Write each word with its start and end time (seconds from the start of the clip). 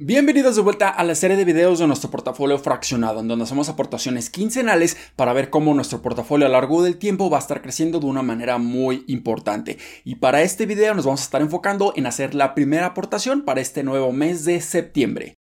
Bienvenidos 0.00 0.54
de 0.54 0.62
vuelta 0.62 0.90
a 0.90 1.02
la 1.02 1.16
serie 1.16 1.36
de 1.36 1.44
videos 1.44 1.80
de 1.80 1.86
nuestro 1.88 2.08
portafolio 2.08 2.56
fraccionado, 2.60 3.18
en 3.18 3.26
donde 3.26 3.42
hacemos 3.42 3.68
aportaciones 3.68 4.30
quincenales 4.30 4.96
para 5.16 5.32
ver 5.32 5.50
cómo 5.50 5.74
nuestro 5.74 6.02
portafolio 6.02 6.46
a 6.46 6.48
lo 6.48 6.52
largo 6.52 6.84
del 6.84 6.98
tiempo 6.98 7.28
va 7.28 7.38
a 7.38 7.40
estar 7.40 7.62
creciendo 7.62 7.98
de 7.98 8.06
una 8.06 8.22
manera 8.22 8.58
muy 8.58 9.02
importante. 9.08 9.76
Y 10.04 10.14
para 10.14 10.42
este 10.42 10.66
video 10.66 10.94
nos 10.94 11.04
vamos 11.04 11.22
a 11.22 11.24
estar 11.24 11.42
enfocando 11.42 11.94
en 11.96 12.06
hacer 12.06 12.36
la 12.36 12.54
primera 12.54 12.86
aportación 12.86 13.42
para 13.42 13.60
este 13.60 13.82
nuevo 13.82 14.12
mes 14.12 14.44
de 14.44 14.60
septiembre. 14.60 15.34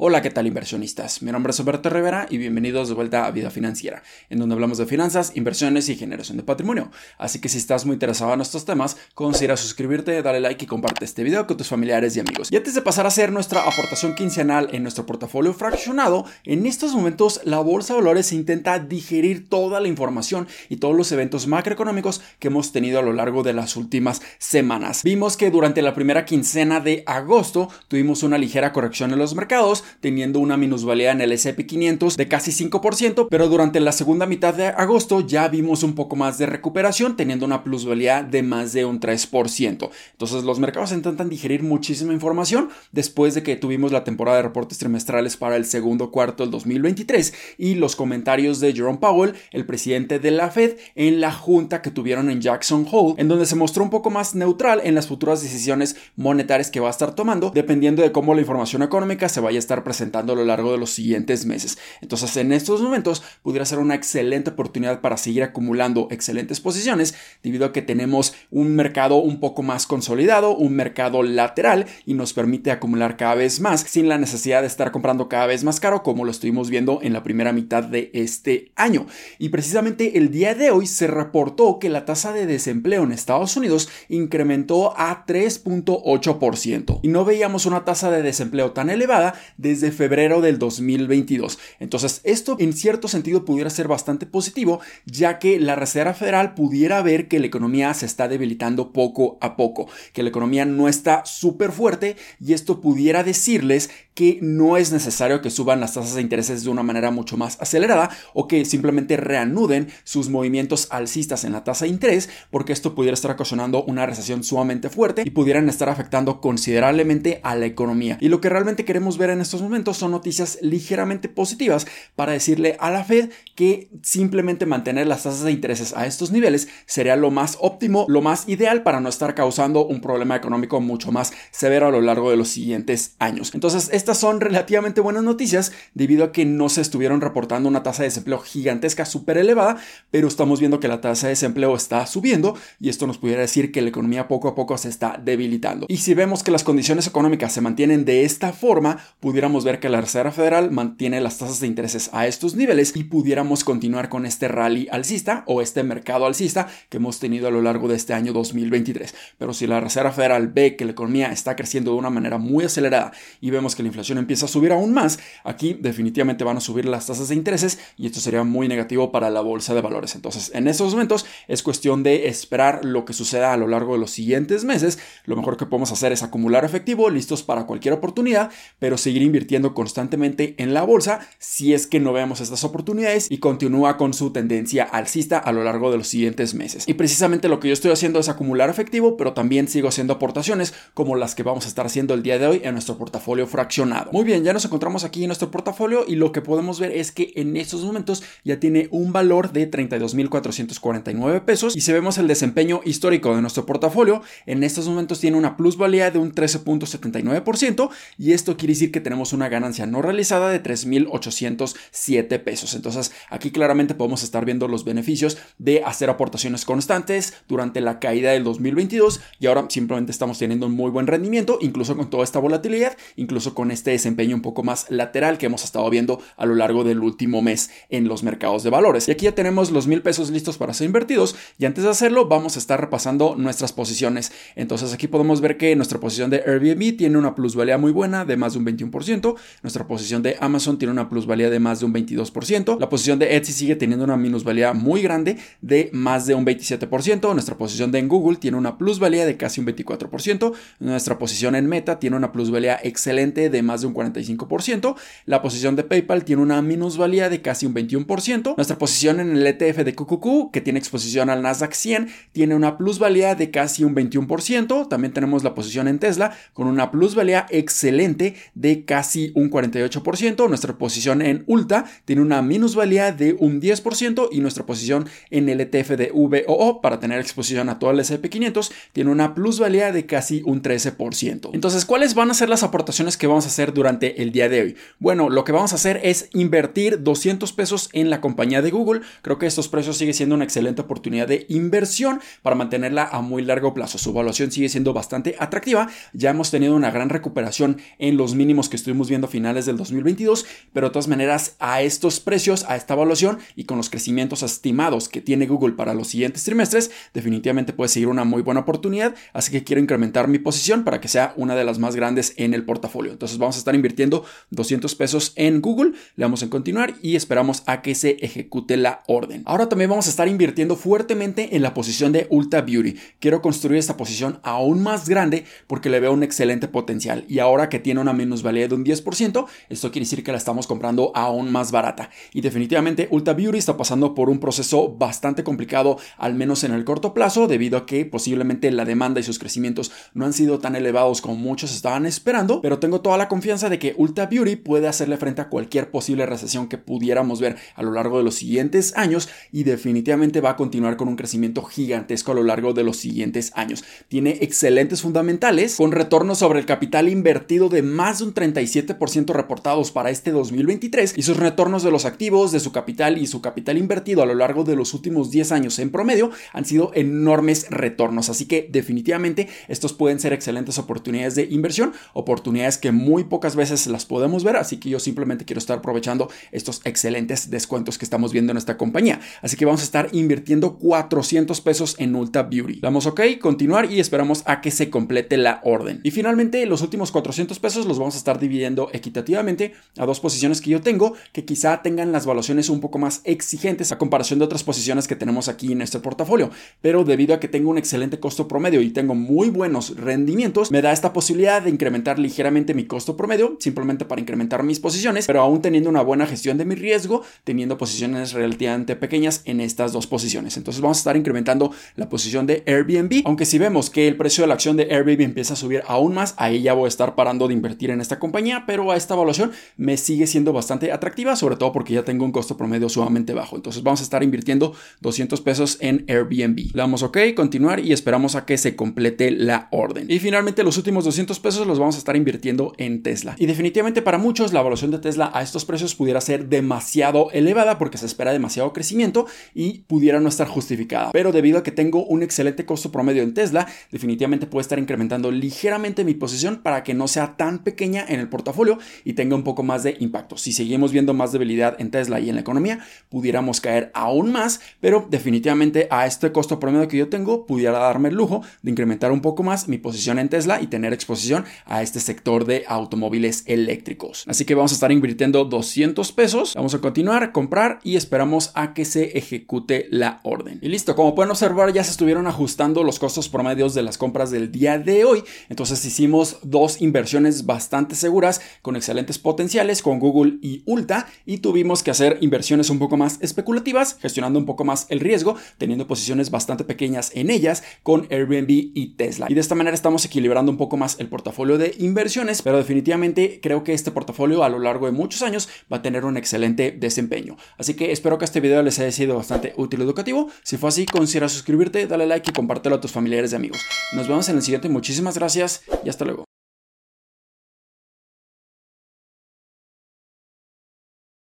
Hola, 0.00 0.22
¿qué 0.22 0.30
tal 0.30 0.46
inversionistas? 0.46 1.22
Mi 1.22 1.32
nombre 1.32 1.50
es 1.50 1.58
Alberto 1.58 1.90
Rivera 1.90 2.28
y 2.30 2.38
bienvenidos 2.38 2.88
de 2.88 2.94
vuelta 2.94 3.26
a 3.26 3.32
Vida 3.32 3.50
Financiera, 3.50 4.04
en 4.30 4.38
donde 4.38 4.54
hablamos 4.54 4.78
de 4.78 4.86
finanzas, 4.86 5.32
inversiones 5.34 5.88
y 5.88 5.96
generación 5.96 6.36
de 6.36 6.44
patrimonio. 6.44 6.92
Así 7.18 7.40
que 7.40 7.48
si 7.48 7.58
estás 7.58 7.84
muy 7.84 7.94
interesado 7.94 8.32
en 8.32 8.40
estos 8.40 8.64
temas, 8.64 8.96
considera 9.14 9.56
suscribirte, 9.56 10.22
darle 10.22 10.38
like 10.38 10.64
y 10.64 10.68
comparte 10.68 11.04
este 11.04 11.24
video 11.24 11.48
con 11.48 11.56
tus 11.56 11.66
familiares 11.66 12.14
y 12.16 12.20
amigos. 12.20 12.52
Y 12.52 12.56
antes 12.56 12.76
de 12.76 12.82
pasar 12.82 13.06
a 13.06 13.08
hacer 13.08 13.32
nuestra 13.32 13.62
aportación 13.62 14.14
quincenal 14.14 14.68
en 14.70 14.84
nuestro 14.84 15.04
portafolio 15.04 15.52
fraccionado, 15.52 16.26
en 16.44 16.66
estos 16.66 16.94
momentos 16.94 17.40
la 17.42 17.58
Bolsa 17.58 17.94
de 17.94 17.98
Valores 17.98 18.30
intenta 18.30 18.78
digerir 18.78 19.48
toda 19.48 19.80
la 19.80 19.88
información 19.88 20.46
y 20.68 20.76
todos 20.76 20.96
los 20.96 21.10
eventos 21.10 21.48
macroeconómicos 21.48 22.20
que 22.38 22.46
hemos 22.46 22.70
tenido 22.70 23.00
a 23.00 23.02
lo 23.02 23.14
largo 23.14 23.42
de 23.42 23.52
las 23.52 23.74
últimas 23.74 24.22
semanas. 24.38 25.02
Vimos 25.02 25.36
que 25.36 25.50
durante 25.50 25.82
la 25.82 25.92
primera 25.92 26.24
quincena 26.24 26.78
de 26.78 27.02
agosto 27.04 27.68
tuvimos 27.88 28.22
una 28.22 28.38
ligera 28.38 28.72
corrección 28.72 29.12
en 29.12 29.18
los 29.18 29.34
mercados, 29.34 29.82
teniendo 30.00 30.38
una 30.40 30.56
minusvalía 30.56 31.12
en 31.12 31.20
el 31.20 31.32
S&P 31.32 31.66
500 31.66 32.16
de 32.16 32.28
casi 32.28 32.52
5%, 32.52 33.28
pero 33.30 33.48
durante 33.48 33.80
la 33.80 33.92
segunda 33.92 34.26
mitad 34.26 34.54
de 34.54 34.66
agosto 34.68 35.20
ya 35.20 35.48
vimos 35.48 35.82
un 35.82 35.94
poco 35.94 36.16
más 36.16 36.38
de 36.38 36.46
recuperación, 36.46 37.16
teniendo 37.16 37.46
una 37.46 37.64
plusvalía 37.64 38.22
de 38.22 38.42
más 38.42 38.72
de 38.72 38.84
un 38.84 39.00
3%. 39.00 39.90
Entonces 40.12 40.44
los 40.44 40.58
mercados 40.58 40.92
intentan 40.92 41.28
digerir 41.28 41.62
muchísima 41.62 42.12
información 42.12 42.70
después 42.92 43.34
de 43.34 43.42
que 43.42 43.56
tuvimos 43.56 43.92
la 43.92 44.04
temporada 44.04 44.38
de 44.38 44.44
reportes 44.44 44.78
trimestrales 44.78 45.36
para 45.36 45.56
el 45.56 45.64
segundo 45.64 46.10
cuarto 46.10 46.42
del 46.42 46.50
2023 46.50 47.34
y 47.58 47.74
los 47.74 47.96
comentarios 47.96 48.60
de 48.60 48.72
Jerome 48.72 48.98
Powell, 48.98 49.34
el 49.52 49.66
presidente 49.66 50.18
de 50.18 50.30
la 50.30 50.50
Fed, 50.50 50.76
en 50.94 51.20
la 51.20 51.32
junta 51.32 51.82
que 51.82 51.90
tuvieron 51.90 52.30
en 52.30 52.40
Jackson 52.40 52.86
Hole, 52.90 53.14
en 53.18 53.28
donde 53.28 53.46
se 53.46 53.56
mostró 53.56 53.82
un 53.82 53.90
poco 53.90 54.10
más 54.10 54.34
neutral 54.34 54.80
en 54.84 54.94
las 54.94 55.06
futuras 55.06 55.42
decisiones 55.42 55.96
monetarias 56.16 56.70
que 56.70 56.80
va 56.80 56.88
a 56.88 56.90
estar 56.90 57.14
tomando, 57.14 57.50
dependiendo 57.50 58.02
de 58.02 58.12
cómo 58.12 58.34
la 58.34 58.40
información 58.40 58.82
económica 58.82 59.28
se 59.28 59.40
vaya 59.40 59.58
a 59.58 59.60
estar 59.60 59.77
presentando 59.84 60.32
a 60.32 60.36
lo 60.36 60.44
largo 60.44 60.72
de 60.72 60.78
los 60.78 60.90
siguientes 60.90 61.46
meses. 61.46 61.78
Entonces, 62.00 62.36
en 62.36 62.52
estos 62.52 62.80
momentos 62.80 63.22
pudiera 63.42 63.64
ser 63.64 63.78
una 63.78 63.94
excelente 63.94 64.50
oportunidad 64.50 65.00
para 65.00 65.16
seguir 65.16 65.42
acumulando 65.42 66.08
excelentes 66.10 66.60
posiciones 66.60 67.14
debido 67.42 67.66
a 67.66 67.72
que 67.72 67.82
tenemos 67.82 68.34
un 68.50 68.74
mercado 68.76 69.16
un 69.16 69.40
poco 69.40 69.62
más 69.62 69.86
consolidado, 69.86 70.56
un 70.56 70.74
mercado 70.74 71.22
lateral 71.22 71.86
y 72.06 72.14
nos 72.14 72.32
permite 72.32 72.70
acumular 72.70 73.16
cada 73.16 73.34
vez 73.34 73.60
más 73.60 73.80
sin 73.82 74.08
la 74.08 74.18
necesidad 74.18 74.62
de 74.62 74.66
estar 74.66 74.92
comprando 74.92 75.28
cada 75.28 75.46
vez 75.46 75.64
más 75.64 75.80
caro 75.80 76.02
como 76.02 76.24
lo 76.24 76.30
estuvimos 76.30 76.70
viendo 76.70 77.00
en 77.02 77.12
la 77.12 77.22
primera 77.22 77.52
mitad 77.52 77.82
de 77.82 78.10
este 78.14 78.72
año. 78.76 79.06
Y 79.38 79.48
precisamente 79.50 80.18
el 80.18 80.30
día 80.30 80.54
de 80.54 80.70
hoy 80.70 80.86
se 80.86 81.06
reportó 81.06 81.78
que 81.78 81.88
la 81.88 82.04
tasa 82.04 82.32
de 82.32 82.46
desempleo 82.46 83.02
en 83.02 83.12
Estados 83.12 83.56
Unidos 83.56 83.88
incrementó 84.08 84.98
a 84.98 85.24
3.8% 85.26 87.00
y 87.02 87.08
no 87.08 87.24
veíamos 87.24 87.66
una 87.66 87.84
tasa 87.84 88.10
de 88.10 88.22
desempleo 88.22 88.72
tan 88.72 88.90
elevada 88.90 89.34
desde 89.68 89.92
febrero 89.92 90.40
del 90.40 90.58
2022. 90.58 91.58
Entonces, 91.78 92.20
esto 92.24 92.56
en 92.58 92.72
cierto 92.72 93.08
sentido 93.08 93.44
pudiera 93.44 93.70
ser 93.70 93.88
bastante 93.88 94.26
positivo, 94.26 94.80
ya 95.04 95.38
que 95.38 95.60
la 95.60 95.76
Reserva 95.76 96.14
Federal 96.14 96.54
pudiera 96.54 97.02
ver 97.02 97.28
que 97.28 97.38
la 97.38 97.46
economía 97.46 97.92
se 97.94 98.06
está 98.06 98.28
debilitando 98.28 98.92
poco 98.92 99.38
a 99.40 99.56
poco, 99.56 99.88
que 100.12 100.22
la 100.22 100.30
economía 100.30 100.64
no 100.64 100.88
está 100.88 101.24
súper 101.24 101.72
fuerte 101.72 102.16
y 102.40 102.52
esto 102.52 102.80
pudiera 102.80 103.24
decirles 103.24 103.90
que 104.18 104.40
no 104.42 104.76
es 104.76 104.90
necesario 104.90 105.40
que 105.40 105.48
suban 105.48 105.78
las 105.78 105.94
tasas 105.94 106.16
de 106.16 106.22
intereses 106.22 106.64
de 106.64 106.70
una 106.70 106.82
manera 106.82 107.12
mucho 107.12 107.36
más 107.36 107.56
acelerada 107.60 108.10
o 108.34 108.48
que 108.48 108.64
simplemente 108.64 109.16
reanuden 109.16 109.92
sus 110.02 110.28
movimientos 110.28 110.88
alcistas 110.90 111.44
en 111.44 111.52
la 111.52 111.62
tasa 111.62 111.84
de 111.84 111.92
interés, 111.92 112.28
porque 112.50 112.72
esto 112.72 112.96
pudiera 112.96 113.14
estar 113.14 113.30
ocasionando 113.30 113.84
una 113.84 114.06
recesión 114.06 114.42
sumamente 114.42 114.88
fuerte 114.88 115.22
y 115.24 115.30
pudieran 115.30 115.68
estar 115.68 115.88
afectando 115.88 116.40
considerablemente 116.40 117.38
a 117.44 117.54
la 117.54 117.66
economía. 117.66 118.18
Y 118.20 118.28
lo 118.28 118.40
que 118.40 118.48
realmente 118.48 118.84
queremos 118.84 119.18
ver 119.18 119.30
en 119.30 119.40
estos 119.40 119.62
momentos 119.62 119.98
son 119.98 120.10
noticias 120.10 120.58
ligeramente 120.62 121.28
positivas 121.28 121.86
para 122.16 122.32
decirle 122.32 122.76
a 122.80 122.90
la 122.90 123.04
Fed 123.04 123.30
que 123.54 123.88
simplemente 124.02 124.66
mantener 124.66 125.06
las 125.06 125.22
tasas 125.22 125.44
de 125.44 125.52
intereses 125.52 125.94
a 125.96 126.06
estos 126.06 126.32
niveles 126.32 126.66
sería 126.86 127.14
lo 127.14 127.30
más 127.30 127.56
óptimo, 127.60 128.04
lo 128.08 128.20
más 128.20 128.48
ideal 128.48 128.82
para 128.82 128.98
no 128.98 129.10
estar 129.10 129.36
causando 129.36 129.86
un 129.86 130.00
problema 130.00 130.34
económico 130.34 130.80
mucho 130.80 131.12
más 131.12 131.32
severo 131.52 131.86
a 131.86 131.92
lo 131.92 132.00
largo 132.00 132.32
de 132.32 132.36
los 132.36 132.48
siguientes 132.48 133.14
años. 133.20 133.52
Entonces, 133.54 133.90
estas 134.08 134.20
son 134.20 134.40
relativamente 134.40 135.02
buenas 135.02 135.22
noticias 135.22 135.70
debido 135.92 136.24
a 136.24 136.32
que 136.32 136.46
no 136.46 136.70
se 136.70 136.80
estuvieron 136.80 137.20
reportando 137.20 137.68
una 137.68 137.82
tasa 137.82 138.04
de 138.04 138.08
desempleo 138.08 138.38
gigantesca 138.38 139.04
súper 139.04 139.36
elevada, 139.36 139.76
pero 140.10 140.28
estamos 140.28 140.60
viendo 140.60 140.80
que 140.80 140.88
la 140.88 141.02
tasa 141.02 141.26
de 141.26 141.32
desempleo 141.32 141.76
está 141.76 142.06
subiendo 142.06 142.56
y 142.80 142.88
esto 142.88 143.06
nos 143.06 143.18
pudiera 143.18 143.42
decir 143.42 143.70
que 143.70 143.82
la 143.82 143.90
economía 143.90 144.26
poco 144.26 144.48
a 144.48 144.54
poco 144.54 144.78
se 144.78 144.88
está 144.88 145.20
debilitando. 145.22 145.84
Y 145.90 145.98
si 145.98 146.14
vemos 146.14 146.42
que 146.42 146.50
las 146.50 146.64
condiciones 146.64 147.06
económicas 147.06 147.52
se 147.52 147.60
mantienen 147.60 148.06
de 148.06 148.24
esta 148.24 148.54
forma, 148.54 148.96
pudiéramos 149.20 149.64
ver 149.64 149.78
que 149.78 149.90
la 149.90 150.00
Reserva 150.00 150.32
Federal 150.32 150.70
mantiene 150.70 151.20
las 151.20 151.36
tasas 151.36 151.60
de 151.60 151.66
intereses 151.66 152.08
a 152.14 152.26
estos 152.26 152.54
niveles 152.56 152.96
y 152.96 153.04
pudiéramos 153.04 153.62
continuar 153.62 154.08
con 154.08 154.24
este 154.24 154.48
rally 154.48 154.88
alcista 154.90 155.44
o 155.46 155.60
este 155.60 155.82
mercado 155.82 156.24
alcista 156.24 156.66
que 156.88 156.96
hemos 156.96 157.20
tenido 157.20 157.46
a 157.46 157.50
lo 157.50 157.60
largo 157.60 157.88
de 157.88 157.96
este 157.96 158.14
año 158.14 158.32
2023. 158.32 159.14
Pero 159.36 159.52
si 159.52 159.66
la 159.66 159.80
Reserva 159.80 160.12
Federal 160.12 160.48
ve 160.48 160.76
que 160.76 160.86
la 160.86 160.92
economía 160.92 161.30
está 161.30 161.56
creciendo 161.56 161.90
de 161.90 161.98
una 161.98 162.08
manera 162.08 162.38
muy 162.38 162.64
acelerada 162.64 163.12
y 163.42 163.50
vemos 163.50 163.76
que 163.76 163.82
la 163.82 163.88
inflación 163.88 163.97
empieza 164.18 164.46
a 164.46 164.48
subir 164.48 164.72
aún 164.72 164.92
más, 164.92 165.18
aquí 165.44 165.76
definitivamente 165.78 166.44
van 166.44 166.56
a 166.56 166.60
subir 166.60 166.84
las 166.84 167.06
tasas 167.06 167.28
de 167.28 167.34
intereses 167.34 167.78
y 167.96 168.06
esto 168.06 168.20
sería 168.20 168.44
muy 168.44 168.68
negativo 168.68 169.12
para 169.12 169.30
la 169.30 169.40
bolsa 169.40 169.74
de 169.74 169.80
valores. 169.80 170.14
Entonces, 170.14 170.50
en 170.54 170.68
estos 170.68 170.92
momentos 170.92 171.26
es 171.46 171.62
cuestión 171.62 172.02
de 172.02 172.28
esperar 172.28 172.84
lo 172.84 173.04
que 173.04 173.12
suceda 173.12 173.52
a 173.52 173.56
lo 173.56 173.66
largo 173.66 173.94
de 173.94 174.00
los 174.00 174.10
siguientes 174.10 174.64
meses. 174.64 174.98
Lo 175.24 175.36
mejor 175.36 175.56
que 175.56 175.66
podemos 175.66 175.92
hacer 175.92 176.12
es 176.12 176.22
acumular 176.22 176.64
efectivo, 176.64 177.10
listos 177.10 177.42
para 177.42 177.66
cualquier 177.66 177.94
oportunidad, 177.94 178.50
pero 178.78 178.98
seguir 178.98 179.22
invirtiendo 179.22 179.74
constantemente 179.74 180.54
en 180.58 180.74
la 180.74 180.82
bolsa 180.82 181.20
si 181.38 181.74
es 181.74 181.86
que 181.86 182.00
no 182.00 182.12
vemos 182.12 182.40
estas 182.40 182.64
oportunidades 182.64 183.30
y 183.30 183.38
continúa 183.38 183.96
con 183.96 184.14
su 184.14 184.30
tendencia 184.30 184.84
alcista 184.84 185.38
a 185.38 185.52
lo 185.52 185.64
largo 185.64 185.90
de 185.90 185.98
los 185.98 186.08
siguientes 186.08 186.54
meses. 186.54 186.84
Y 186.86 186.94
precisamente 186.94 187.48
lo 187.48 187.60
que 187.60 187.68
yo 187.68 187.74
estoy 187.74 187.90
haciendo 187.90 188.20
es 188.20 188.28
acumular 188.28 188.70
efectivo, 188.70 189.16
pero 189.16 189.32
también 189.32 189.68
sigo 189.68 189.88
haciendo 189.88 190.14
aportaciones 190.14 190.74
como 190.94 191.16
las 191.16 191.34
que 191.34 191.42
vamos 191.42 191.64
a 191.64 191.68
estar 191.68 191.86
haciendo 191.86 192.14
el 192.14 192.22
día 192.22 192.38
de 192.38 192.46
hoy 192.46 192.60
en 192.64 192.72
nuestro 192.72 192.96
portafolio 192.96 193.46
fraccionado. 193.46 193.87
Muy 194.12 194.24
bien, 194.24 194.44
ya 194.44 194.52
nos 194.52 194.64
encontramos 194.64 195.04
aquí 195.04 195.22
en 195.22 195.28
nuestro 195.28 195.50
portafolio 195.50 196.04
y 196.06 196.16
lo 196.16 196.32
que 196.32 196.42
podemos 196.42 196.80
ver 196.80 196.92
es 196.92 197.12
que 197.12 197.32
en 197.36 197.56
estos 197.56 197.84
momentos 197.84 198.22
ya 198.44 198.60
tiene 198.60 198.88
un 198.90 199.12
valor 199.12 199.52
de 199.52 199.70
32.449 199.70 201.44
pesos 201.44 201.76
y 201.76 201.80
si 201.80 201.92
vemos 201.92 202.18
el 202.18 202.28
desempeño 202.28 202.80
histórico 202.84 203.34
de 203.34 203.42
nuestro 203.42 203.66
portafolio, 203.66 204.22
en 204.46 204.62
estos 204.64 204.88
momentos 204.88 205.20
tiene 205.20 205.36
una 205.36 205.56
plusvalía 205.56 206.10
de 206.10 206.18
un 206.18 206.34
13.79% 206.34 207.90
y 208.18 208.32
esto 208.32 208.56
quiere 208.56 208.72
decir 208.74 208.92
que 208.92 209.00
tenemos 209.00 209.32
una 209.32 209.48
ganancia 209.48 209.86
no 209.86 210.02
realizada 210.02 210.50
de 210.50 210.62
3.807 210.62 212.42
pesos. 212.42 212.74
Entonces 212.74 213.12
aquí 213.30 213.50
claramente 213.50 213.94
podemos 213.94 214.22
estar 214.22 214.44
viendo 214.44 214.68
los 214.68 214.84
beneficios 214.84 215.38
de 215.58 215.82
hacer 215.84 216.10
aportaciones 216.10 216.64
constantes 216.64 217.34
durante 217.48 217.80
la 217.80 217.98
caída 217.98 218.32
del 218.32 218.44
2022 218.44 219.20
y 219.40 219.46
ahora 219.46 219.66
simplemente 219.68 220.12
estamos 220.12 220.38
teniendo 220.38 220.66
un 220.66 220.72
muy 220.72 220.90
buen 220.90 221.06
rendimiento, 221.06 221.58
incluso 221.60 221.96
con 221.96 222.10
toda 222.10 222.24
esta 222.24 222.38
volatilidad, 222.38 222.96
incluso 223.16 223.54
con 223.54 223.67
este 223.70 223.90
desempeño 223.90 224.36
un 224.36 224.42
poco 224.42 224.62
más 224.62 224.86
lateral 224.90 225.38
que 225.38 225.46
hemos 225.46 225.64
estado 225.64 225.88
viendo 225.90 226.20
a 226.36 226.46
lo 226.46 226.54
largo 226.54 226.84
del 226.84 227.00
último 227.00 227.42
mes 227.42 227.70
en 227.88 228.08
los 228.08 228.22
mercados 228.22 228.62
de 228.62 228.70
valores. 228.70 229.08
Y 229.08 229.10
aquí 229.10 229.24
ya 229.24 229.34
tenemos 229.34 229.70
los 229.70 229.86
mil 229.86 230.02
pesos 230.02 230.30
listos 230.30 230.58
para 230.58 230.74
ser 230.74 230.86
invertidos 230.86 231.36
y 231.58 231.64
antes 231.64 231.84
de 231.84 231.90
hacerlo 231.90 232.28
vamos 232.28 232.56
a 232.56 232.58
estar 232.58 232.80
repasando 232.80 233.34
nuestras 233.36 233.72
posiciones. 233.72 234.32
Entonces 234.56 234.92
aquí 234.92 235.08
podemos 235.08 235.40
ver 235.40 235.56
que 235.56 235.74
nuestra 235.76 236.00
posición 236.00 236.30
de 236.30 236.42
Airbnb 236.46 236.96
tiene 236.96 237.18
una 237.18 237.34
plusvalía 237.34 237.78
muy 237.78 237.92
buena 237.92 238.24
de 238.24 238.36
más 238.36 238.52
de 238.52 238.58
un 238.58 238.66
21%, 238.66 239.36
nuestra 239.62 239.86
posición 239.86 240.22
de 240.22 240.36
Amazon 240.40 240.78
tiene 240.78 240.92
una 240.92 241.08
plusvalía 241.08 241.50
de 241.50 241.60
más 241.60 241.80
de 241.80 241.86
un 241.86 241.94
22%. 241.94 242.78
La 242.78 242.88
posición 242.88 243.18
de 243.18 243.36
Etsy 243.36 243.52
sigue 243.52 243.76
teniendo 243.76 244.04
una 244.04 244.16
minusvalía 244.16 244.72
muy 244.72 245.02
grande 245.02 245.38
de 245.60 245.90
más 245.92 246.26
de 246.26 246.34
un 246.34 246.44
27%. 246.44 247.32
Nuestra 247.32 247.56
posición 247.56 247.90
de 247.92 247.98
en 247.98 248.08
Google 248.08 248.36
tiene 248.36 248.56
una 248.56 248.78
plusvalía 248.78 249.26
de 249.26 249.36
casi 249.36 249.60
un 249.60 249.66
24%. 249.66 250.52
Nuestra 250.78 251.18
posición 251.18 251.54
en 251.54 251.66
Meta 251.66 251.98
tiene 251.98 252.16
una 252.16 252.32
plusvalía 252.32 252.78
excelente 252.82 253.50
de 253.50 253.57
más 253.62 253.80
de 253.80 253.86
un 253.86 253.94
45%. 253.94 254.96
La 255.26 255.42
posición 255.42 255.76
de 255.76 255.84
PayPal 255.84 256.24
tiene 256.24 256.42
una 256.42 256.62
minusvalía 256.62 257.28
de 257.28 257.42
casi 257.42 257.66
un 257.66 257.74
21%. 257.74 258.54
Nuestra 258.56 258.78
posición 258.78 259.20
en 259.20 259.36
el 259.36 259.46
ETF 259.46 259.78
de 259.84 259.94
QQQ, 259.94 260.50
que 260.52 260.60
tiene 260.60 260.78
exposición 260.78 261.30
al 261.30 261.42
Nasdaq 261.42 261.72
100, 261.72 262.08
tiene 262.32 262.54
una 262.54 262.76
plusvalía 262.76 263.34
de 263.34 263.50
casi 263.50 263.84
un 263.84 263.94
21%. 263.94 264.88
También 264.88 265.12
tenemos 265.12 265.44
la 265.44 265.54
posición 265.54 265.88
en 265.88 265.98
Tesla 265.98 266.36
con 266.52 266.66
una 266.66 266.90
plusvalía 266.90 267.46
excelente 267.50 268.34
de 268.54 268.84
casi 268.84 269.32
un 269.34 269.50
48%. 269.50 270.48
Nuestra 270.48 270.78
posición 270.78 271.22
en 271.22 271.44
Ulta 271.46 271.84
tiene 272.04 272.22
una 272.22 272.42
minusvalía 272.42 273.12
de 273.12 273.36
un 273.38 273.60
10% 273.60 274.28
y 274.30 274.40
nuestra 274.40 274.66
posición 274.66 275.06
en 275.30 275.48
el 275.48 275.60
ETF 275.60 275.90
de 275.90 276.10
VOO 276.12 276.80
para 276.80 277.00
tener 277.00 277.20
exposición 277.20 277.68
a 277.68 277.78
todo 277.78 277.90
el 277.90 278.00
S&P 278.00 278.28
500 278.28 278.72
tiene 278.92 279.10
una 279.10 279.34
plusvalía 279.34 279.92
de 279.92 280.06
casi 280.06 280.42
un 280.44 280.62
13%. 280.62 281.50
Entonces, 281.52 281.84
¿cuáles 281.84 282.14
van 282.14 282.30
a 282.30 282.34
ser 282.34 282.48
las 282.48 282.62
aportaciones 282.62 283.16
que 283.16 283.26
vamos 283.26 283.44
a 283.44 283.47
hacer 283.48 283.74
durante 283.74 284.22
el 284.22 284.32
día 284.32 284.48
de 284.48 284.62
hoy? 284.62 284.76
Bueno, 284.98 285.28
lo 285.28 285.44
que 285.44 285.52
vamos 285.52 285.72
a 285.72 285.76
hacer 285.76 286.00
es 286.02 286.28
invertir 286.32 287.02
200 287.02 287.52
pesos 287.52 287.88
en 287.92 288.10
la 288.10 288.20
compañía 288.20 288.62
de 288.62 288.70
Google. 288.70 289.00
Creo 289.22 289.38
que 289.38 289.46
estos 289.46 289.68
precios 289.68 289.96
sigue 289.96 290.12
siendo 290.12 290.34
una 290.34 290.44
excelente 290.44 290.82
oportunidad 290.82 291.28
de 291.28 291.46
inversión 291.48 292.20
para 292.42 292.56
mantenerla 292.56 293.04
a 293.04 293.20
muy 293.20 293.42
largo 293.42 293.74
plazo. 293.74 293.98
Su 293.98 294.10
evaluación 294.10 294.50
sigue 294.50 294.68
siendo 294.68 294.92
bastante 294.92 295.36
atractiva. 295.38 295.88
Ya 296.12 296.30
hemos 296.30 296.50
tenido 296.50 296.74
una 296.74 296.90
gran 296.90 297.08
recuperación 297.08 297.80
en 297.98 298.16
los 298.16 298.34
mínimos 298.34 298.68
que 298.68 298.76
estuvimos 298.76 299.08
viendo 299.08 299.26
a 299.26 299.30
finales 299.30 299.66
del 299.66 299.76
2022, 299.76 300.46
pero 300.72 300.88
de 300.88 300.92
todas 300.92 301.08
maneras 301.08 301.56
a 301.58 301.82
estos 301.82 302.20
precios, 302.20 302.64
a 302.68 302.76
esta 302.76 302.94
evaluación 302.94 303.38
y 303.56 303.64
con 303.64 303.76
los 303.76 303.90
crecimientos 303.90 304.42
estimados 304.42 305.08
que 305.08 305.20
tiene 305.20 305.46
Google 305.46 305.74
para 305.74 305.94
los 305.94 306.08
siguientes 306.08 306.44
trimestres, 306.44 306.90
definitivamente 307.14 307.72
puede 307.72 307.88
seguir 307.88 308.08
una 308.08 308.24
muy 308.24 308.42
buena 308.42 308.60
oportunidad. 308.60 309.14
Así 309.32 309.50
que 309.50 309.64
quiero 309.64 309.80
incrementar 309.80 310.28
mi 310.28 310.38
posición 310.38 310.84
para 310.84 311.00
que 311.00 311.08
sea 311.08 311.32
una 311.36 311.54
de 311.54 311.64
las 311.64 311.78
más 311.78 311.96
grandes 311.96 312.34
en 312.36 312.54
el 312.54 312.64
portafolio. 312.64 313.12
Entonces 313.12 313.37
vamos 313.38 313.56
a 313.56 313.58
estar 313.58 313.74
invirtiendo 313.74 314.24
200 314.50 314.94
pesos 314.94 315.32
en 315.36 315.60
Google. 315.60 315.92
Le 316.16 316.22
damos 316.22 316.42
en 316.42 316.48
continuar 316.48 316.94
y 317.02 317.16
esperamos 317.16 317.62
a 317.66 317.82
que 317.82 317.94
se 317.94 318.16
ejecute 318.20 318.76
la 318.76 319.02
orden. 319.06 319.42
Ahora 319.46 319.68
también 319.68 319.90
vamos 319.90 320.06
a 320.06 320.10
estar 320.10 320.28
invirtiendo 320.28 320.76
fuertemente 320.76 321.56
en 321.56 321.62
la 321.62 321.74
posición 321.74 322.12
de 322.12 322.26
Ulta 322.30 322.60
Beauty. 322.62 322.96
Quiero 323.20 323.42
construir 323.42 323.78
esta 323.78 323.96
posición 323.96 324.40
aún 324.42 324.82
más 324.82 325.08
grande 325.08 325.44
porque 325.66 325.90
le 325.90 326.00
veo 326.00 326.12
un 326.12 326.22
excelente 326.22 326.68
potencial. 326.68 327.24
Y 327.28 327.38
ahora 327.38 327.68
que 327.68 327.78
tiene 327.78 328.00
una 328.00 328.12
minusvalía 328.12 328.68
de 328.68 328.74
un 328.74 328.84
10%, 328.84 329.46
esto 329.68 329.90
quiere 329.90 330.04
decir 330.04 330.24
que 330.24 330.32
la 330.32 330.38
estamos 330.38 330.66
comprando 330.66 331.12
aún 331.14 331.50
más 331.50 331.72
barata. 331.72 332.10
Y 332.32 332.40
definitivamente 332.40 333.08
Ulta 333.10 333.34
Beauty 333.34 333.58
está 333.58 333.76
pasando 333.76 334.14
por 334.14 334.30
un 334.30 334.38
proceso 334.38 334.94
bastante 334.96 335.44
complicado, 335.44 335.98
al 336.16 336.34
menos 336.34 336.64
en 336.64 336.72
el 336.72 336.84
corto 336.84 337.14
plazo, 337.14 337.46
debido 337.46 337.78
a 337.78 337.86
que 337.86 338.04
posiblemente 338.04 338.70
la 338.70 338.84
demanda 338.84 339.20
y 339.20 339.24
sus 339.24 339.38
crecimientos 339.38 339.92
no 340.14 340.24
han 340.24 340.32
sido 340.32 340.58
tan 340.58 340.76
elevados 340.76 341.20
como 341.20 341.36
muchos 341.36 341.74
estaban 341.74 342.06
esperando, 342.06 342.60
pero 342.60 342.78
tengo 342.78 343.00
toda 343.00 343.16
la 343.16 343.27
confianza 343.28 343.68
de 343.68 343.78
que 343.78 343.94
Ulta 343.96 344.26
Beauty 344.26 344.56
puede 344.56 344.88
hacerle 344.88 345.16
frente 345.16 345.40
a 345.40 345.48
cualquier 345.48 345.90
posible 345.90 346.26
recesión 346.26 346.68
que 346.68 346.78
pudiéramos 346.78 347.40
ver 347.40 347.56
a 347.74 347.82
lo 347.82 347.92
largo 347.92 348.18
de 348.18 348.24
los 348.24 348.34
siguientes 348.36 348.96
años 348.96 349.28
y 349.52 349.64
definitivamente 349.64 350.40
va 350.40 350.50
a 350.50 350.56
continuar 350.56 350.96
con 350.96 351.08
un 351.08 351.16
crecimiento 351.16 351.62
gigantesco 351.62 352.32
a 352.32 352.34
lo 352.34 352.42
largo 352.42 352.72
de 352.72 352.84
los 352.84 352.96
siguientes 352.96 353.52
años. 353.54 353.84
Tiene 354.08 354.38
excelentes 354.40 355.02
fundamentales 355.02 355.76
con 355.76 355.92
retornos 355.92 356.38
sobre 356.38 356.60
el 356.60 356.66
capital 356.66 357.08
invertido 357.08 357.68
de 357.68 357.82
más 357.82 358.18
de 358.18 358.24
un 358.24 358.34
37% 358.34 359.32
reportados 359.32 359.90
para 359.90 360.10
este 360.10 360.30
2023 360.30 361.14
y 361.16 361.22
sus 361.22 361.36
retornos 361.36 361.82
de 361.82 361.90
los 361.90 362.04
activos, 362.04 362.52
de 362.52 362.60
su 362.60 362.72
capital 362.72 363.18
y 363.18 363.26
su 363.26 363.40
capital 363.40 363.78
invertido 363.78 364.22
a 364.22 364.26
lo 364.26 364.34
largo 364.34 364.64
de 364.64 364.76
los 364.76 364.94
últimos 364.94 365.30
10 365.30 365.52
años 365.52 365.78
en 365.78 365.90
promedio 365.90 366.30
han 366.52 366.64
sido 366.64 366.92
enormes 366.94 367.66
retornos. 367.70 368.28
Así 368.28 368.46
que 368.46 368.68
definitivamente 368.70 369.48
estos 369.68 369.92
pueden 369.92 370.20
ser 370.20 370.32
excelentes 370.32 370.78
oportunidades 370.78 371.34
de 371.34 371.44
inversión, 371.44 371.92
oportunidades 372.12 372.78
que 372.78 372.92
muy 372.92 373.17
pocas 373.24 373.56
veces 373.56 373.86
las 373.86 374.06
podemos 374.06 374.44
ver, 374.44 374.56
así 374.56 374.78
que 374.78 374.90
yo 374.90 375.00
simplemente 375.00 375.44
quiero 375.44 375.58
estar 375.58 375.78
aprovechando 375.78 376.30
estos 376.52 376.80
excelentes 376.84 377.50
descuentos 377.50 377.98
que 377.98 378.04
estamos 378.04 378.32
viendo 378.32 378.52
en 378.52 378.58
esta 378.58 378.76
compañía. 378.76 379.20
Así 379.42 379.56
que 379.56 379.64
vamos 379.64 379.80
a 379.80 379.84
estar 379.84 380.08
invirtiendo 380.12 380.78
400 380.78 381.60
pesos 381.60 381.96
en 381.98 382.14
Ulta 382.14 382.42
Beauty. 382.42 382.80
Damos 382.80 383.06
OK, 383.06 383.20
continuar 383.40 383.90
y 383.90 384.00
esperamos 384.00 384.42
a 384.46 384.60
que 384.60 384.70
se 384.70 384.90
complete 384.90 385.36
la 385.36 385.60
orden. 385.64 386.00
Y 386.02 386.10
finalmente 386.10 386.64
los 386.66 386.82
últimos 386.82 387.12
400 387.12 387.58
pesos 387.58 387.86
los 387.86 387.98
vamos 387.98 388.14
a 388.14 388.18
estar 388.18 388.38
dividiendo 388.38 388.90
equitativamente 388.92 389.74
a 389.96 390.06
dos 390.06 390.20
posiciones 390.20 390.60
que 390.60 390.70
yo 390.70 390.80
tengo 390.80 391.14
que 391.32 391.44
quizá 391.44 391.82
tengan 391.82 392.12
las 392.12 392.26
valuaciones 392.26 392.68
un 392.68 392.80
poco 392.80 392.98
más 392.98 393.20
exigentes 393.24 393.92
a 393.92 393.98
comparación 393.98 394.38
de 394.38 394.44
otras 394.44 394.64
posiciones 394.64 395.08
que 395.08 395.16
tenemos 395.16 395.48
aquí 395.48 395.72
en 395.72 395.82
este 395.82 396.00
portafolio. 396.00 396.50
Pero 396.80 397.04
debido 397.04 397.34
a 397.34 397.40
que 397.40 397.48
tengo 397.48 397.70
un 397.70 397.78
excelente 397.78 398.20
costo 398.20 398.48
promedio 398.48 398.80
y 398.80 398.90
tengo 398.90 399.14
muy 399.14 399.50
buenos 399.50 399.96
rendimientos, 399.96 400.70
me 400.70 400.82
da 400.82 400.92
esta 400.92 401.12
posibilidad 401.12 401.62
de 401.62 401.70
incrementar 401.70 402.18
ligeramente 402.18 402.74
mi 402.74 402.86
costo 402.86 403.07
promedio, 403.16 403.56
simplemente 403.58 404.04
para 404.04 404.20
incrementar 404.20 404.62
mis 404.62 404.80
posiciones, 404.80 405.26
pero 405.26 405.40
aún 405.40 405.62
teniendo 405.62 405.90
una 405.90 406.02
buena 406.02 406.26
gestión 406.26 406.58
de 406.58 406.64
mi 406.64 406.74
riesgo, 406.74 407.22
teniendo 407.44 407.78
posiciones 407.78 408.32
relativamente 408.32 408.96
pequeñas 408.96 409.42
en 409.44 409.60
estas 409.60 409.92
dos 409.92 410.06
posiciones. 410.06 410.56
Entonces 410.56 410.80
vamos 410.80 410.98
a 410.98 411.00
estar 411.00 411.16
incrementando 411.16 411.72
la 411.96 412.08
posición 412.08 412.46
de 412.46 412.62
Airbnb, 412.66 413.22
aunque 413.24 413.44
si 413.44 413.58
vemos 413.58 413.90
que 413.90 414.08
el 414.08 414.16
precio 414.16 414.42
de 414.42 414.48
la 414.48 414.54
acción 414.54 414.76
de 414.76 414.84
Airbnb 414.90 415.22
empieza 415.22 415.54
a 415.54 415.56
subir 415.56 415.82
aún 415.86 416.14
más, 416.14 416.34
ahí 416.36 416.62
ya 416.62 416.74
voy 416.74 416.86
a 416.86 416.88
estar 416.88 417.14
parando 417.14 417.48
de 417.48 417.54
invertir 417.54 417.90
en 417.90 418.00
esta 418.00 418.18
compañía, 418.18 418.64
pero 418.66 418.90
a 418.90 418.96
esta 418.96 419.14
evaluación 419.14 419.52
me 419.76 419.96
sigue 419.96 420.26
siendo 420.26 420.52
bastante 420.52 420.92
atractiva, 420.92 421.36
sobre 421.36 421.56
todo 421.56 421.72
porque 421.72 421.94
ya 421.94 422.04
tengo 422.04 422.24
un 422.24 422.32
costo 422.32 422.56
promedio 422.56 422.88
sumamente 422.88 423.34
bajo. 423.34 423.56
Entonces 423.56 423.82
vamos 423.82 424.00
a 424.00 424.02
estar 424.02 424.22
invirtiendo 424.22 424.74
200 425.00 425.40
pesos 425.40 425.78
en 425.80 426.04
Airbnb. 426.08 426.58
Le 426.58 426.72
damos 426.74 427.02
OK, 427.02 427.18
continuar 427.34 427.80
y 427.80 427.92
esperamos 427.92 428.34
a 428.34 428.44
que 428.44 428.58
se 428.58 428.76
complete 428.76 429.30
la 429.30 429.68
orden. 429.70 430.10
Y 430.10 430.18
finalmente 430.18 430.62
los 430.62 430.76
últimos 430.76 431.04
200 431.04 431.38
pesos 431.40 431.66
los 431.66 431.78
vamos 431.78 431.96
a 431.96 431.98
estar 431.98 432.16
invirtiendo 432.16 432.72
en 432.78 432.97
Tesla. 433.02 433.36
Y 433.38 433.46
definitivamente 433.46 434.02
para 434.02 434.18
muchos 434.18 434.52
la 434.52 434.60
evaluación 434.60 434.90
de 434.90 434.98
Tesla 434.98 435.30
a 435.34 435.42
estos 435.42 435.64
precios 435.64 435.94
pudiera 435.94 436.20
ser 436.20 436.48
demasiado 436.48 437.30
elevada 437.32 437.78
porque 437.78 437.98
se 437.98 438.06
espera 438.06 438.32
demasiado 438.32 438.72
crecimiento 438.72 439.26
y 439.54 439.80
pudiera 439.86 440.20
no 440.20 440.28
estar 440.28 440.48
justificada. 440.48 441.10
Pero 441.12 441.32
debido 441.32 441.58
a 441.58 441.62
que 441.62 441.70
tengo 441.70 442.04
un 442.04 442.22
excelente 442.22 442.64
costo 442.64 442.92
promedio 442.92 443.22
en 443.22 443.34
Tesla, 443.34 443.66
definitivamente 443.90 444.46
puedo 444.46 444.60
estar 444.60 444.78
incrementando 444.78 445.30
ligeramente 445.30 446.04
mi 446.04 446.14
posición 446.14 446.62
para 446.62 446.82
que 446.82 446.94
no 446.94 447.08
sea 447.08 447.36
tan 447.36 447.60
pequeña 447.64 448.04
en 448.08 448.20
el 448.20 448.28
portafolio 448.28 448.78
y 449.04 449.14
tenga 449.14 449.36
un 449.36 449.44
poco 449.44 449.62
más 449.62 449.82
de 449.82 449.96
impacto. 450.00 450.36
Si 450.36 450.52
seguimos 450.52 450.92
viendo 450.92 451.14
más 451.14 451.32
debilidad 451.32 451.76
en 451.80 451.90
Tesla 451.90 452.20
y 452.20 452.28
en 452.28 452.36
la 452.36 452.40
economía, 452.40 452.80
pudiéramos 453.08 453.60
caer 453.60 453.90
aún 453.94 454.32
más, 454.32 454.60
pero 454.80 455.06
definitivamente 455.10 455.88
a 455.90 456.06
este 456.06 456.32
costo 456.32 456.60
promedio 456.60 456.88
que 456.88 456.96
yo 456.96 457.08
tengo, 457.08 457.46
pudiera 457.46 457.78
darme 457.78 458.08
el 458.08 458.14
lujo 458.14 458.42
de 458.62 458.70
incrementar 458.70 459.12
un 459.12 459.20
poco 459.20 459.42
más 459.42 459.68
mi 459.68 459.78
posición 459.78 460.18
en 460.18 460.28
Tesla 460.28 460.60
y 460.60 460.66
tener 460.66 460.92
exposición 460.92 461.44
a 461.64 461.82
este 461.82 462.00
sector 462.00 462.44
de 462.44 462.64
automóviles 462.78 463.44
eléctricos. 463.46 464.24
Así 464.26 464.44
que 464.44 464.54
vamos 464.54 464.72
a 464.72 464.74
estar 464.74 464.92
invirtiendo 464.92 465.44
200 465.44 466.12
pesos, 466.12 466.54
vamos 466.54 466.74
a 466.74 466.80
continuar, 466.80 467.32
comprar 467.32 467.80
y 467.84 467.96
esperamos 467.96 468.52
a 468.54 468.74
que 468.74 468.84
se 468.84 469.18
ejecute 469.18 469.86
la 469.90 470.20
orden. 470.22 470.58
Y 470.62 470.68
listo, 470.68 470.94
como 470.96 471.14
pueden 471.14 471.30
observar 471.30 471.72
ya 471.72 471.84
se 471.84 471.90
estuvieron 471.90 472.26
ajustando 472.26 472.84
los 472.84 472.98
costos 472.98 473.28
promedios 473.28 473.74
de 473.74 473.82
las 473.82 473.98
compras 473.98 474.30
del 474.30 474.50
día 474.50 474.78
de 474.78 475.04
hoy, 475.04 475.22
entonces 475.48 475.84
hicimos 475.84 476.38
dos 476.42 476.80
inversiones 476.80 477.46
bastante 477.46 477.94
seguras 477.94 478.40
con 478.62 478.76
excelentes 478.76 479.18
potenciales 479.18 479.82
con 479.82 479.98
Google 479.98 480.38
y 480.40 480.62
Ulta 480.66 481.06
y 481.26 481.38
tuvimos 481.38 481.82
que 481.82 481.90
hacer 481.90 482.18
inversiones 482.20 482.70
un 482.70 482.78
poco 482.78 482.96
más 482.96 483.18
especulativas, 483.20 483.98
gestionando 484.00 484.38
un 484.38 484.46
poco 484.46 484.64
más 484.64 484.86
el 484.88 485.00
riesgo, 485.00 485.36
teniendo 485.58 485.86
posiciones 485.86 486.30
bastante 486.30 486.64
pequeñas 486.64 487.10
en 487.14 487.30
ellas 487.30 487.62
con 487.82 488.06
Airbnb 488.10 488.48
y 488.48 488.94
Tesla. 488.96 489.26
Y 489.28 489.34
de 489.34 489.40
esta 489.40 489.54
manera 489.54 489.74
estamos 489.74 490.04
equilibrando 490.04 490.50
un 490.50 490.58
poco 490.58 490.76
más 490.76 490.96
el 490.98 491.08
portafolio 491.08 491.58
de 491.58 491.74
inversiones, 491.78 492.42
pero 492.42 492.58
definitivamente 492.68 493.40
creo 493.42 493.64
que 493.64 493.72
este 493.72 493.90
portafolio 493.90 494.44
a 494.44 494.50
lo 494.50 494.58
largo 494.58 494.84
de 494.84 494.92
muchos 494.92 495.22
años 495.22 495.48
va 495.72 495.78
a 495.78 495.82
tener 495.82 496.04
un 496.04 496.18
excelente 496.18 496.70
desempeño. 496.70 497.38
Así 497.56 497.72
que 497.72 497.92
espero 497.92 498.18
que 498.18 498.26
este 498.26 498.40
video 498.40 498.62
les 498.62 498.78
haya 498.78 498.92
sido 498.92 499.16
bastante 499.16 499.54
útil 499.56 499.80
y 499.80 499.84
educativo. 499.84 500.28
Si 500.42 500.58
fue 500.58 500.68
así, 500.68 500.84
considera 500.84 501.30
suscribirte, 501.30 501.86
dale 501.86 502.06
like 502.06 502.30
y 502.30 502.34
compártelo 502.34 502.76
a 502.76 502.80
tus 502.80 502.92
familiares 502.92 503.32
y 503.32 503.36
amigos. 503.36 503.60
Nos 503.94 504.06
vemos 504.06 504.28
en 504.28 504.36
el 504.36 504.42
siguiente. 504.42 504.68
Muchísimas 504.68 505.16
gracias 505.16 505.62
y 505.82 505.88
hasta 505.88 506.04
luego. 506.04 506.27